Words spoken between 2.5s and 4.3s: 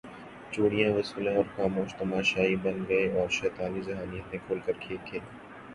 بن گئے اور شیطانی ذہانت